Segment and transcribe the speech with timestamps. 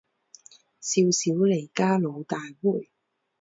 [0.03, 0.03] 少
[1.11, 2.89] 小离家老大回